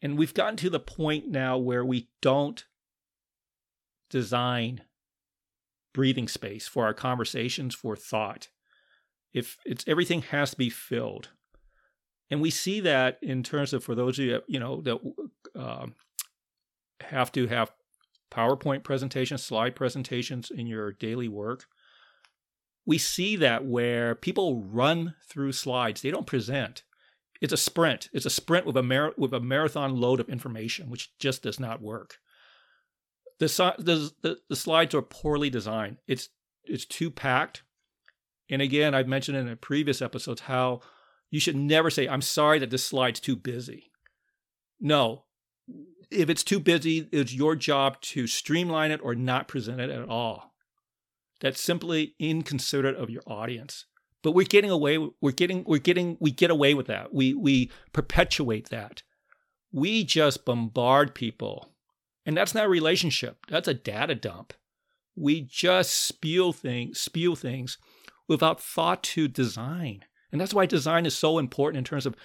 And 0.00 0.18
we've 0.18 0.34
gotten 0.34 0.56
to 0.56 0.70
the 0.70 0.80
point 0.80 1.28
now 1.28 1.58
where 1.58 1.84
we 1.84 2.08
don't 2.20 2.64
design 4.10 4.82
breathing 5.94 6.28
space 6.28 6.68
for 6.68 6.84
our 6.84 6.92
conversations, 6.92 7.74
for 7.74 7.96
thought. 7.96 8.48
If 9.32 9.56
it's 9.64 9.84
everything 9.88 10.22
has 10.22 10.50
to 10.50 10.56
be 10.56 10.68
filled. 10.68 11.30
And 12.30 12.40
we 12.40 12.50
see 12.50 12.80
that 12.80 13.18
in 13.22 13.42
terms 13.42 13.72
of 13.72 13.82
for 13.82 13.94
those 13.94 14.18
of 14.18 14.24
you, 14.24 14.40
you 14.46 14.60
know, 14.60 14.80
that 14.82 14.98
uh, 15.58 15.86
have 17.00 17.32
to 17.32 17.46
have 17.46 17.72
PowerPoint 18.30 18.82
presentations, 18.82 19.42
slide 19.42 19.76
presentations 19.76 20.50
in 20.50 20.66
your 20.66 20.92
daily 20.92 21.28
work. 21.28 21.66
We 22.86 22.98
see 22.98 23.36
that 23.36 23.64
where 23.64 24.14
people 24.14 24.62
run 24.62 25.14
through 25.28 25.52
slides, 25.52 26.02
they 26.02 26.10
don't 26.10 26.26
present. 26.26 26.82
It's 27.40 27.52
a 27.52 27.58
sprint. 27.58 28.08
It's 28.12 28.26
a 28.26 28.30
sprint 28.30 28.66
with 28.66 28.76
a 28.76 28.82
mar- 28.82 29.14
with 29.16 29.32
a 29.32 29.40
marathon 29.40 29.96
load 29.96 30.20
of 30.20 30.28
information, 30.28 30.90
which 30.90 31.16
just 31.18 31.42
does 31.42 31.60
not 31.60 31.82
work. 31.82 32.18
The, 33.40 33.74
the, 33.78 34.12
the, 34.22 34.38
the 34.48 34.56
slides 34.56 34.94
are 34.94 35.02
poorly 35.02 35.50
designed. 35.50 35.98
It's 36.06 36.28
it's 36.64 36.84
too 36.84 37.10
packed. 37.10 37.62
And 38.48 38.62
again, 38.62 38.94
I've 38.94 39.08
mentioned 39.08 39.36
in 39.36 39.56
previous 39.56 40.00
episodes 40.00 40.42
how 40.42 40.80
you 41.30 41.40
should 41.40 41.56
never 41.56 41.90
say, 41.90 42.06
I'm 42.08 42.22
sorry 42.22 42.58
that 42.60 42.70
this 42.70 42.84
slide's 42.84 43.20
too 43.20 43.36
busy. 43.36 43.90
No, 44.80 45.24
if 46.10 46.30
it's 46.30 46.44
too 46.44 46.60
busy, 46.60 47.08
it's 47.12 47.34
your 47.34 47.56
job 47.56 48.00
to 48.02 48.26
streamline 48.26 48.90
it 48.90 49.00
or 49.02 49.14
not 49.14 49.48
present 49.48 49.80
it 49.80 49.90
at 49.90 50.08
all. 50.08 50.54
That's 51.40 51.60
simply 51.60 52.14
inconsiderate 52.18 52.96
of 52.96 53.10
your 53.10 53.22
audience. 53.26 53.86
But 54.22 54.32
we're 54.32 54.46
getting 54.46 54.70
away. 54.70 54.98
We're 55.20 55.32
getting. 55.32 55.64
We're 55.66 55.78
getting. 55.78 56.16
We 56.18 56.30
get 56.30 56.50
away 56.50 56.72
with 56.72 56.86
that. 56.86 57.12
We 57.12 57.34
we 57.34 57.70
perpetuate 57.92 58.70
that. 58.70 59.02
We 59.70 60.04
just 60.04 60.46
bombard 60.46 61.14
people, 61.14 61.73
and 62.26 62.36
that's 62.36 62.54
not 62.54 62.66
a 62.66 62.68
relationship. 62.68 63.38
That's 63.48 63.68
a 63.68 63.74
data 63.74 64.14
dump. 64.14 64.52
We 65.16 65.42
just 65.42 65.92
spew 65.94 66.52
things, 66.52 67.00
spew 67.00 67.34
things, 67.36 67.78
without 68.26 68.60
thought 68.60 69.02
to 69.02 69.28
design. 69.28 70.04
And 70.32 70.40
that's 70.40 70.54
why 70.54 70.66
design 70.66 71.06
is 71.06 71.16
so 71.16 71.38
important 71.38 71.78
in 71.78 71.84
terms 71.84 72.06
of 72.06 72.16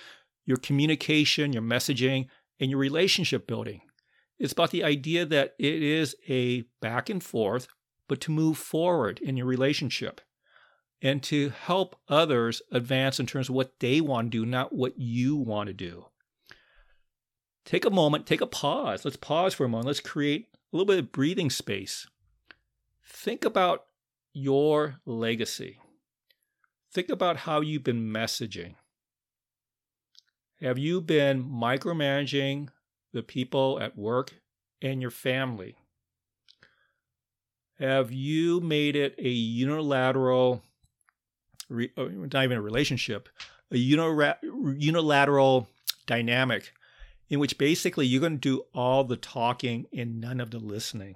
your 0.46 0.58
communication, 0.58 1.54
your 1.54 1.62
messaging, 1.62 2.28
and 2.60 2.72
your 2.72 2.80
relationship 2.80 3.46
building. 3.46 3.82
It's 4.40 4.54
about 4.54 4.72
the 4.72 4.84
idea 4.84 5.26
that 5.26 5.54
it 5.60 5.84
is 5.84 6.16
a 6.28 6.62
back 6.82 7.10
and 7.10 7.24
forth, 7.24 7.68
but 8.08 8.22
to 8.22 8.32
move 8.32 8.58
forward 8.58 9.20
in 9.20 9.38
your 9.38 9.46
relationship 9.46 10.22
and 11.02 11.22
to 11.24 11.50
help 11.50 11.96
others 12.08 12.62
advance 12.72 13.20
in 13.20 13.26
terms 13.26 13.50
of 13.50 13.56
what 13.56 13.80
they 13.80 14.02
want 14.02 14.32
to 14.32 14.40
do, 14.40 14.46
not 14.46 14.74
what 14.74 14.98
you 14.98 15.36
want 15.36 15.68
to 15.68 15.74
do. 15.74 16.06
Take 17.70 17.86
a 17.86 17.92
moment, 17.92 18.26
take 18.26 18.42
a 18.42 18.48
pause. 18.48 19.06
Let's 19.06 19.16
pause 19.16 19.54
for 19.54 19.64
a 19.64 19.70
moment. 19.70 19.86
Let's 19.86 20.00
create 20.00 20.48
a 20.52 20.58
little 20.76 20.88
bit 20.88 20.98
of 20.98 21.12
breathing 21.12 21.52
space. 21.52 22.08
Think 23.06 23.46
about 23.46 23.86
your 24.34 24.96
legacy. 25.06 25.78
Think 26.92 27.10
about 27.10 27.38
how 27.38 27.62
you've 27.62 27.84
been 27.84 28.12
messaging. 28.12 28.74
Have 30.60 30.80
you 30.80 31.00
been 31.00 31.44
micromanaging 31.44 32.70
the 33.14 33.22
people 33.22 33.80
at 33.80 33.96
work 33.96 34.34
and 34.82 35.00
your 35.00 35.12
family? 35.12 35.76
Have 37.78 38.12
you 38.12 38.62
made 38.62 38.96
it 38.96 39.14
a 39.20 39.30
unilateral, 39.30 40.64
uh, 41.72 41.86
not 41.96 42.44
even 42.44 42.58
a 42.58 42.62
relationship, 42.64 43.30
a 43.72 43.78
unilateral 43.78 45.68
dynamic 46.08 46.74
in 47.30 47.40
which 47.40 47.58
basically 47.58 48.06
you're 48.06 48.22
going 48.22 48.34
to 48.34 48.38
do 48.38 48.64
all 48.74 49.04
the 49.04 49.18
talking 49.18 49.86
and 49.96 50.20
none 50.20 50.40
of 50.40 50.52
the 50.52 50.60
listening? 50.60 51.16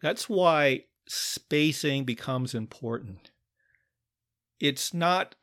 That's 0.00 0.28
why 0.28 0.84
spacing 1.08 2.04
becomes 2.04 2.54
important. 2.54 3.30
It's 4.58 4.94
not 4.94 5.34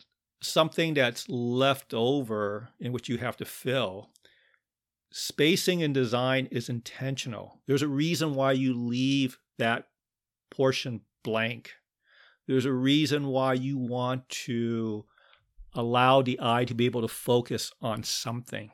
something 0.42 0.94
that's 0.94 1.28
left 1.30 1.94
over 1.94 2.70
in 2.80 2.92
which 2.92 3.10
you 3.10 3.18
have 3.18 3.38
to 3.38 3.46
fill. 3.46 4.10
Spacing 5.12 5.80
in 5.80 5.94
design 5.94 6.48
is 6.52 6.70
intentional. 6.70 7.62
There's 7.66 7.82
a 7.82 7.88
reason 7.88 8.36
why 8.36 8.54
you 8.54 8.74
leave 8.74 9.40
that 9.58 9.88
portion 10.52 11.02
blank. 11.24 11.74
There's 12.48 12.66
a 12.66 12.72
reason 12.72 13.28
why 13.28 13.54
you 13.54 13.78
want 13.78 14.30
to 14.30 15.06
allow 15.74 16.22
the 16.22 16.40
eye 16.42 16.66
to 16.66 16.74
be 16.74 16.86
able 16.86 17.02
to 17.02 17.08
focus 17.08 17.72
on 17.82 18.04
something. 18.04 18.72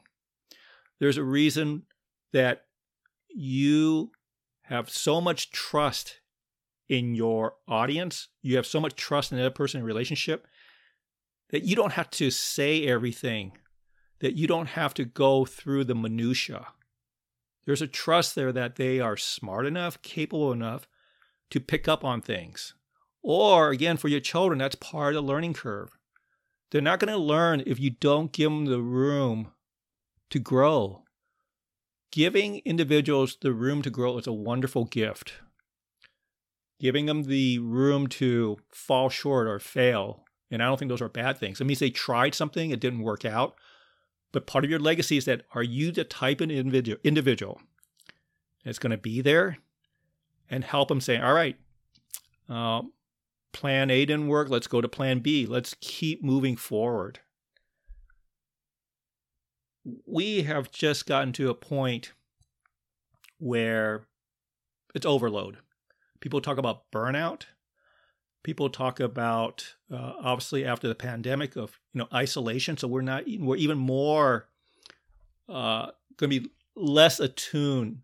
There's 1.03 1.17
a 1.17 1.24
reason 1.24 1.83
that 2.31 2.63
you 3.27 4.13
have 4.62 4.89
so 4.89 5.19
much 5.19 5.51
trust 5.51 6.22
in 6.88 7.13
your 7.13 7.55
audience, 7.67 8.29
you 8.41 8.55
have 8.55 8.65
so 8.65 8.79
much 8.79 8.95
trust 8.95 9.29
in 9.29 9.38
the 9.38 9.43
other 9.43 9.53
person 9.53 9.81
in 9.81 9.86
relationship 9.86 10.48
that 11.50 11.63
you 11.63 11.75
don't 11.75 11.91
have 11.91 12.10
to 12.12 12.31
say 12.31 12.88
everything, 12.88 13.51
that 14.22 14.38
you 14.38 14.48
don't 14.48 14.69
have 14.69 14.93
to 14.93 15.03
go 15.03 15.43
through 15.43 15.83
the 15.83 15.93
minutia. 15.93 16.67
There's 17.65 17.81
a 17.81 17.88
trust 17.88 18.36
there 18.36 18.53
that 18.53 18.77
they 18.77 19.01
are 19.01 19.17
smart 19.17 19.65
enough, 19.65 20.01
capable 20.03 20.53
enough 20.53 20.88
to 21.50 21.60
pick 21.60 21.86
up 21.89 22.05
on 22.05 22.22
things. 22.22 22.75
Or 23.22 23.72
again, 23.72 23.98
for 23.98 24.07
your 24.07 24.22
children, 24.22 24.60
that's 24.60 24.75
part 24.75 25.17
of 25.17 25.22
the 25.22 25.27
learning 25.27 25.55
curve. 25.55 25.98
They're 26.72 26.79
not 26.79 27.01
going 27.01 27.12
to 27.12 27.19
learn 27.19 27.62
if 27.65 27.77
you 27.77 27.89
don't 27.89 28.31
give 28.31 28.50
them 28.50 28.67
the 28.67 28.79
room 28.79 29.51
to 30.30 30.39
grow. 30.39 31.03
Giving 32.12 32.62
individuals 32.65 33.38
the 33.42 33.53
room 33.53 33.82
to 33.82 33.89
grow 33.89 34.18
is 34.18 34.27
a 34.27 34.34
wonderful 34.34 34.86
gift. 34.86 35.34
Giving 36.80 37.06
them 37.06 37.24
the 37.24 37.60
room 37.60 38.08
to 38.08 38.58
fall 38.72 39.10
short 39.10 39.48
or 39.48 39.60
fail 39.60 40.24
and 40.53 40.62
I 40.62 40.68
don't 40.68 40.77
think 40.77 40.89
those 40.89 41.01
are 41.01 41.10
bad 41.10 41.39
things. 41.39 41.60
It 41.60 41.65
means 41.65 41.80
they 41.80 41.89
tried 41.89 42.36
something, 42.36 42.70
it 42.70 42.80
didn't 42.80 43.01
work 43.01 43.25
out. 43.25 43.56
But 44.32 44.46
part 44.46 44.63
of 44.63 44.70
your 44.70 44.80
legacy 44.80 45.18
is 45.18 45.25
that 45.25 45.42
are 45.53 45.63
you 45.63 45.92
the 45.92 46.03
type 46.03 46.42
of 46.42 46.51
individual, 46.51 47.60
that's 48.63 48.80
going 48.80 48.92
to 48.92 48.98
be 48.98 49.22
there 49.22 49.58
and 50.50 50.63
help 50.63 50.89
them 50.89 51.01
say, 51.01 51.18
all 51.18 51.34
right, 51.34 51.58
uh, 52.48 52.84
plan 53.51 53.89
A 53.89 54.06
didn't 54.06 54.27
work. 54.27 54.50
Let's 54.50 54.68
go 54.68 54.80
to 54.80 54.88
plan 54.88 55.20
B. 55.20 55.48
Let's 55.48 55.75
keep 55.82 56.24
moving 56.24 56.56
forward. 56.56 57.20
We 60.06 60.44
have 60.44 60.72
just 60.72 61.06
gotten 61.06 61.34
to 61.34 61.50
a 61.50 61.56
point 61.56 62.13
where 63.38 64.08
it's 64.96 65.06
overload. 65.06 65.58
People 66.20 66.42
talk 66.42 66.58
about 66.58 66.90
burnout. 66.92 67.44
People 68.44 68.70
talk 68.70 69.00
about 69.00 69.75
uh, 69.92 70.13
obviously 70.22 70.66
after 70.66 70.88
the 70.88 70.96
pandemic 70.96 71.56
of 71.56 71.80
you 71.94 72.00
know 72.00 72.08
isolation. 72.13 72.78
So 72.78 72.88
we're 72.88 73.02
not 73.02 73.24
we're 73.40 73.58
even 73.58 73.78
more 73.78 74.48
uh, 75.50 75.92
going 76.18 76.30
to 76.32 76.40
be 76.40 76.50
less 76.75 77.20
attuned 77.20 78.00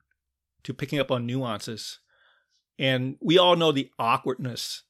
to 0.63 0.73
picking 0.73 0.99
up 0.99 1.11
on 1.11 1.25
nuances. 1.25 1.99
And 2.77 3.17
we 3.19 3.37
all 3.37 3.55
know 3.55 3.71
the 3.71 3.89
awkwardness 3.99 4.83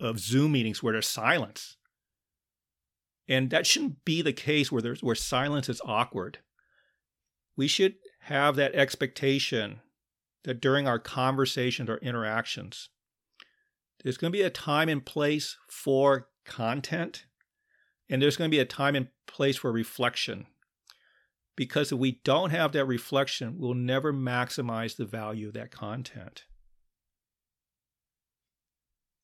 of 0.00 0.18
zoom 0.18 0.52
meetings 0.52 0.82
where 0.82 0.92
there's 0.92 1.06
silence 1.06 1.75
and 3.28 3.50
that 3.50 3.66
shouldn't 3.66 4.04
be 4.04 4.22
the 4.22 4.32
case 4.32 4.70
where 4.70 4.82
there's 4.82 5.02
where 5.02 5.14
silence 5.14 5.68
is 5.68 5.80
awkward 5.84 6.38
we 7.56 7.66
should 7.66 7.94
have 8.20 8.56
that 8.56 8.74
expectation 8.74 9.80
that 10.44 10.60
during 10.60 10.86
our 10.86 10.98
conversations 10.98 11.88
or 11.88 11.98
interactions 11.98 12.90
there's 14.02 14.16
going 14.18 14.32
to 14.32 14.38
be 14.38 14.44
a 14.44 14.50
time 14.50 14.88
and 14.88 15.04
place 15.04 15.56
for 15.68 16.28
content, 16.44 17.26
and 18.08 18.22
there's 18.22 18.36
going 18.36 18.48
to 18.48 18.54
be 18.54 18.60
a 18.60 18.64
time 18.64 18.94
and 18.94 19.08
place 19.26 19.56
for 19.56 19.72
reflection. 19.72 20.46
Because 21.56 21.90
if 21.90 21.98
we 21.98 22.20
don't 22.22 22.50
have 22.50 22.70
that 22.72 22.84
reflection, 22.84 23.56
we'll 23.58 23.74
never 23.74 24.12
maximize 24.12 24.96
the 24.96 25.06
value 25.06 25.48
of 25.48 25.54
that 25.54 25.72
content. 25.72 26.44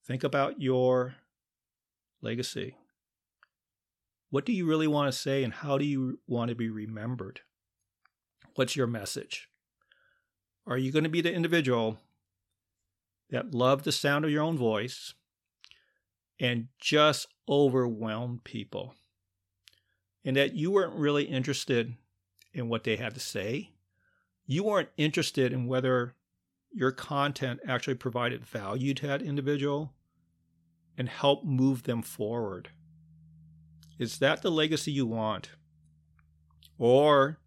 Think 0.05 0.25
about 0.25 0.61
your 0.61 1.15
legacy. 2.21 2.77
What 4.33 4.47
do 4.47 4.53
you 4.55 4.65
really 4.65 4.87
want 4.87 5.13
to 5.13 5.19
say, 5.19 5.45
and 5.45 5.53
how 5.53 5.77
do 5.77 5.85
you 5.85 6.19
want 6.27 6.49
to 6.49 6.55
be 6.55 6.71
remembered? 6.71 7.41
What's 8.55 8.75
your 8.75 8.87
message? 8.87 9.51
Are 10.67 10.79
you 10.79 10.91
going 10.91 11.05
to 11.05 11.11
be 11.11 11.21
the 11.21 11.35
individual 11.35 11.99
that 13.29 13.55
loved 13.55 13.85
the 13.85 13.93
sound 13.93 14.25
of 14.25 14.31
your 14.31 14.43
own 14.43 14.57
voice 14.57 15.13
and 16.41 16.69
just 16.79 17.29
overwhelmed 17.47 18.43
people? 18.43 18.95
And 20.25 20.35
that 20.39 20.55
you 20.55 20.71
weren't 20.71 20.95
really 20.95 21.25
interested 21.25 21.95
in 22.55 22.71
what 22.71 22.85
they 22.85 22.97
had 22.97 23.13
to 23.13 23.21
say? 23.21 23.73
You 24.47 24.65
weren't 24.65 24.89
interested 24.97 25.53
in 25.53 25.67
whether 25.67 26.15
your 26.71 26.91
content 26.91 27.61
actually 27.69 27.97
provided 27.97 28.47
value 28.47 28.95
to 28.95 29.07
that 29.09 29.21
individual 29.21 29.93
and 30.97 31.11
helped 31.11 31.45
move 31.45 31.83
them 31.83 32.01
forward. 32.01 32.71
Is 34.03 34.19
that 34.19 34.43
the 34.43 34.51
legacy 34.51 34.91
you 34.91 35.07
want? 35.07 35.51
Or 36.77 37.39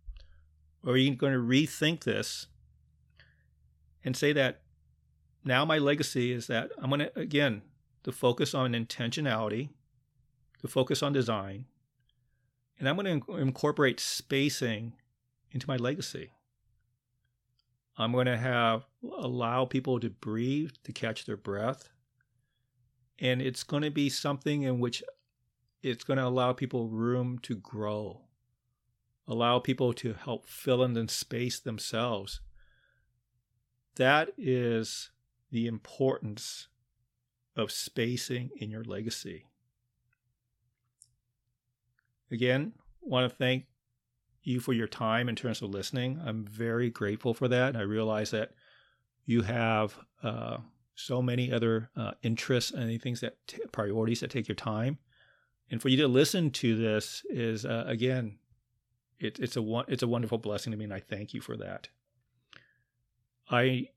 are 0.88 0.95
you 0.95 1.13
going 1.13 1.33
to 1.33 1.39
rethink 1.39 2.05
this 2.05 2.47
and 4.05 4.15
say 4.15 4.31
that 4.31 4.62
now 5.43 5.65
my 5.65 5.77
legacy 5.77 6.31
is 6.31 6.47
that 6.47 6.71
I'm 6.77 6.89
going 6.89 7.01
to, 7.01 7.19
again, 7.19 7.62
the 8.03 8.13
focus 8.13 8.53
on 8.53 8.71
intentionality, 8.71 9.69
the 10.62 10.69
focus 10.69 11.03
on 11.03 11.12
design, 11.12 11.65
and 12.79 12.88
I'm 12.88 12.95
going 12.95 13.21
to 13.21 13.35
incorporate 13.35 14.00
spacing 14.00 14.93
into 15.51 15.67
my 15.67 15.75
legacy. 15.75 16.31
I'm 17.97 18.13
going 18.13 18.27
to 18.27 18.38
have 18.38 18.85
allow 19.03 19.65
people 19.65 20.00
to 20.00 20.09
breathe, 20.09 20.71
to 20.85 20.93
catch 20.93 21.25
their 21.25 21.38
breath. 21.38 21.89
And 23.19 23.41
it's 23.41 23.63
going 23.63 23.83
to 23.83 23.91
be 23.91 24.09
something 24.09 24.63
in 24.63 24.79
which 24.79 25.03
it's 25.86 26.04
going 26.04 26.18
to 26.18 26.25
allow 26.25 26.51
people 26.51 26.88
room 26.88 27.38
to 27.44 27.56
grow, 27.56 28.22
allow 29.27 29.60
people 29.60 29.94
to 29.94 30.13
help 30.13 30.48
fill 30.48 30.84
in 30.84 30.94
the 30.94 31.08
space 31.08 31.60
themselves. 31.60 32.42
That 33.96 34.30
is 34.36 35.12
the 35.51 35.68
importance 35.68 36.68
of 37.56 37.72
spacing 37.72 38.50
in 38.58 38.72
your 38.72 38.84
legacy. 38.84 39.46
Again, 42.32 42.74
want 43.01 43.30
to 43.30 43.38
thank 43.38 43.65
you 44.42 44.60
for 44.60 44.74
your 44.74 44.88
time 44.88 45.30
in 45.30 45.36
terms 45.36 45.62
of 45.62 45.70
listening. 45.70 46.20
I'm 46.25 46.46
very 46.46 46.89
grateful 46.89 47.36
for 47.36 47.48
that. 47.48 47.75
I 47.75 47.82
realize 47.82 48.32
that 48.32 48.51
you 49.25 49.44
have 49.44 49.98
uh, 50.24 50.58
so 50.96 51.22
many 51.22 51.51
other 51.51 51.92
uh, 51.96 52.12
interests 52.24 52.72
and 52.72 53.01
things 53.01 53.22
that 53.22 53.38
t- 53.48 53.60
priorities 53.72 54.22
that 54.22 54.32
take 54.32 54.48
your 54.48 54.56
time, 54.56 54.98
and 55.72 55.81
for 55.81 55.89
you 55.89 55.98
to 55.98 56.07
listen 56.07 56.51
to 56.51 56.75
this 56.75 57.24
is 57.29 57.65
uh, 57.65 57.86
again, 57.88 58.38
it, 59.19 59.39
it's 59.39 59.57
a 59.57 59.84
it's 59.88 60.03
a 60.03 60.07
wonderful 60.07 60.38
blessing 60.38 60.72
to 60.72 60.77
me, 60.77 60.86
and 60.86 60.93
I 60.93 61.00
thank 61.00 61.34
you 61.34 61.41
for 61.41 61.57
that. 61.57 61.89
I 63.50 63.89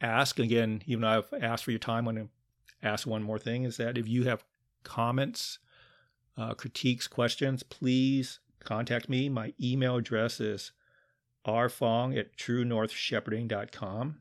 ask 0.00 0.38
again, 0.38 0.82
even 0.86 1.02
though 1.02 1.08
I've 1.32 1.42
asked 1.42 1.64
for 1.64 1.72
your 1.72 1.80
time, 1.80 2.08
I'm 2.08 2.14
going 2.14 2.28
to 2.28 2.86
ask 2.86 3.06
one 3.06 3.22
more 3.22 3.38
thing: 3.38 3.64
is 3.64 3.76
that 3.76 3.98
if 3.98 4.08
you 4.08 4.24
have 4.24 4.44
comments, 4.82 5.58
uh, 6.36 6.54
critiques, 6.54 7.06
questions, 7.06 7.62
please 7.62 8.40
contact 8.60 9.08
me. 9.08 9.28
My 9.28 9.52
email 9.60 9.96
address 9.96 10.40
is 10.40 10.72
rfong 11.46 12.18
at 12.18 12.36
truenorthshepherding.com. 12.36 14.20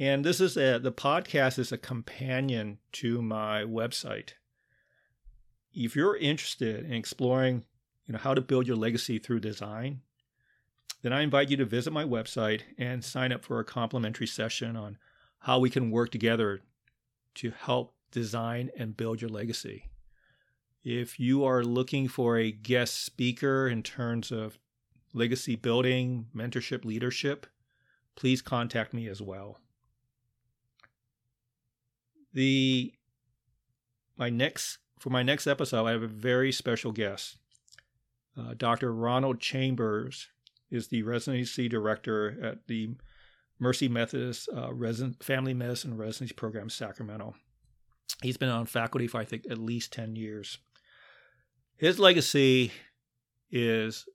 And 0.00 0.24
this 0.24 0.40
is 0.40 0.56
a, 0.56 0.78
the 0.78 0.92
podcast 0.92 1.58
is 1.58 1.72
a 1.72 1.78
companion 1.78 2.78
to 2.92 3.20
my 3.20 3.62
website. 3.62 4.34
If 5.72 5.94
you're 5.94 6.16
interested 6.16 6.84
in 6.84 6.92
exploring, 6.92 7.64
you 8.06 8.12
know, 8.12 8.18
how 8.18 8.34
to 8.34 8.40
build 8.40 8.66
your 8.66 8.76
legacy 8.76 9.18
through 9.18 9.40
design, 9.40 10.00
then 11.02 11.12
I 11.12 11.22
invite 11.22 11.50
you 11.50 11.56
to 11.58 11.64
visit 11.64 11.92
my 11.92 12.04
website 12.04 12.62
and 12.76 13.04
sign 13.04 13.32
up 13.32 13.44
for 13.44 13.60
a 13.60 13.64
complimentary 13.64 14.26
session 14.26 14.76
on 14.76 14.98
how 15.40 15.58
we 15.58 15.70
can 15.70 15.90
work 15.90 16.10
together 16.10 16.60
to 17.36 17.52
help 17.52 17.94
design 18.10 18.70
and 18.76 18.96
build 18.96 19.20
your 19.20 19.30
legacy. 19.30 19.90
If 20.82 21.20
you 21.20 21.44
are 21.44 21.62
looking 21.62 22.08
for 22.08 22.38
a 22.38 22.50
guest 22.50 23.04
speaker 23.04 23.68
in 23.68 23.82
terms 23.82 24.32
of 24.32 24.58
legacy 25.12 25.54
building, 25.54 26.26
mentorship, 26.34 26.84
leadership, 26.84 27.46
please 28.16 28.42
contact 28.42 28.92
me 28.92 29.06
as 29.06 29.22
well. 29.22 29.58
The 32.32 32.92
my 34.16 34.30
next 34.30 34.78
for 34.98 35.10
my 35.10 35.22
next 35.22 35.46
episode, 35.46 35.86
I 35.86 35.92
have 35.92 36.02
a 36.02 36.08
very 36.08 36.52
special 36.52 36.92
guest. 36.92 37.36
Uh, 38.36 38.54
Dr. 38.56 38.92
Ronald 38.92 39.40
Chambers 39.40 40.28
is 40.70 40.88
the 40.88 41.02
residency 41.02 41.68
director 41.68 42.38
at 42.42 42.66
the 42.66 42.90
Mercy 43.58 43.88
Methodist 43.88 44.48
uh, 44.54 44.70
Family 45.20 45.54
Medicine 45.54 45.96
Residency 45.96 46.34
Program, 46.34 46.70
Sacramento. 46.70 47.34
He's 48.22 48.36
been 48.36 48.48
on 48.48 48.66
faculty 48.66 49.06
for 49.06 49.18
I 49.18 49.24
think 49.24 49.44
at 49.50 49.58
least 49.58 49.92
ten 49.92 50.16
years 50.16 50.58
his 51.78 51.98
legacy 51.98 52.72
is 53.50 54.06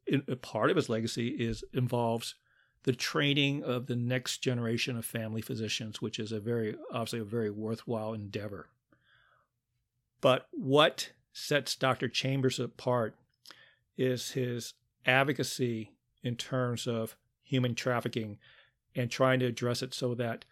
part 0.42 0.70
of 0.70 0.76
his 0.76 0.90
legacy 0.90 1.30
is 1.30 1.64
involves 1.74 2.36
the 2.84 2.94
training 2.94 3.64
of 3.64 3.88
the 3.88 3.96
next 3.96 4.40
generation 4.40 4.98
of 4.98 5.06
family 5.06 5.42
physicians, 5.42 6.02
which 6.02 6.20
is 6.20 6.32
a 6.32 6.40
very 6.40 6.76
obviously 6.92 7.20
a 7.20 7.24
very 7.24 7.50
worthwhile 7.50 8.14
endeavor. 8.14 8.68
But 10.24 10.48
what 10.54 11.12
sets 11.34 11.76
Dr. 11.76 12.08
Chambers 12.08 12.58
apart 12.58 13.14
is 13.98 14.32
his 14.32 14.74
advocacy 15.06 15.92
in 16.24 16.38
terms 16.38 16.88
of 16.88 17.18
human 17.44 17.76
trafficking 17.76 18.38
and 18.96 19.12
trying 19.12 19.42
to 19.42 19.48
address 19.48 19.82
it 19.82 19.94
so 19.94 20.16
that 20.16 20.46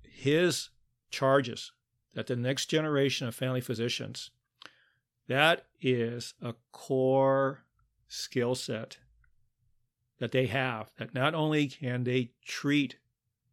his 0.00 0.70
charges 1.10 1.72
that 2.14 2.28
the 2.28 2.34
next 2.34 2.66
generation 2.66 3.28
of 3.28 3.34
family 3.34 3.60
physicians 3.60 4.30
that 5.28 5.66
is 5.82 6.32
a 6.40 6.54
core 6.72 7.62
skill 8.08 8.54
set 8.54 8.96
that 10.18 10.32
they 10.32 10.46
have 10.46 10.90
that 10.98 11.12
not 11.12 11.34
only 11.34 11.66
can 11.66 12.04
they 12.04 12.30
treat, 12.42 12.96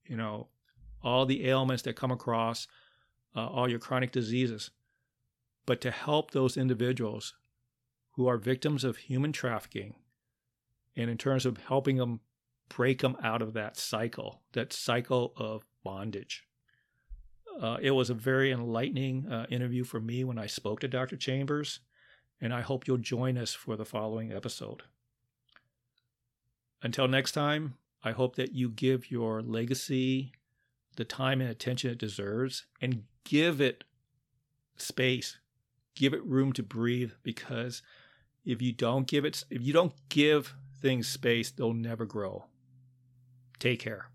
you 0.05 0.15
know, 0.15 0.47
all 1.03 1.25
the 1.25 1.45
ailments 1.45 1.83
that 1.83 1.97
come 1.97 2.11
across, 2.11 2.69
uh, 3.35 3.45
all 3.47 3.69
your 3.69 3.79
chronic 3.79 4.13
diseases, 4.13 4.71
but 5.65 5.81
to 5.81 5.91
help 5.91 6.31
those 6.31 6.57
individuals 6.57 7.35
who 8.11 8.27
are 8.27 8.37
victims 8.37 8.83
of 8.83 8.97
human 8.97 9.31
trafficking 9.31 9.95
and 10.95 11.09
in 11.09 11.17
terms 11.17 11.45
of 11.45 11.57
helping 11.57 11.97
them 11.97 12.19
break 12.69 13.01
them 13.01 13.17
out 13.23 13.41
of 13.41 13.53
that 13.53 13.77
cycle, 13.77 14.41
that 14.53 14.73
cycle 14.73 15.33
of 15.37 15.65
bondage. 15.83 16.43
Uh, 17.61 17.77
it 17.81 17.91
was 17.91 18.09
a 18.09 18.15
very 18.15 18.51
enlightening 18.51 19.27
uh, 19.27 19.45
interview 19.49 19.83
for 19.83 19.99
me 19.99 20.23
when 20.23 20.37
I 20.37 20.47
spoke 20.47 20.79
to 20.79 20.87
Dr. 20.87 21.17
Chambers, 21.17 21.79
and 22.39 22.53
I 22.53 22.61
hope 22.61 22.87
you'll 22.87 22.97
join 22.97 23.37
us 23.37 23.53
for 23.53 23.75
the 23.75 23.85
following 23.85 24.31
episode. 24.31 24.83
Until 26.81 27.07
next 27.07 27.33
time, 27.33 27.75
I 28.03 28.11
hope 28.11 28.35
that 28.37 28.53
you 28.53 28.69
give 28.69 29.11
your 29.11 29.41
legacy 29.41 30.31
the 30.95 31.05
time 31.05 31.41
and 31.41 31.49
attention 31.49 31.91
it 31.91 31.97
deserves 31.97 32.65
and 32.81 33.03
give 33.23 33.61
it 33.61 33.83
space, 34.77 35.37
give 36.01 36.15
it 36.15 36.25
room 36.25 36.51
to 36.51 36.63
breathe 36.63 37.11
because 37.21 37.83
if 38.43 38.59
you 38.59 38.73
don't 38.73 39.05
give 39.05 39.23
it 39.23 39.43
if 39.51 39.61
you 39.61 39.71
don't 39.71 39.93
give 40.09 40.55
things 40.81 41.07
space, 41.07 41.51
they'll 41.51 41.73
never 41.75 42.05
grow. 42.05 42.45
Take 43.59 43.81
care. 43.81 44.07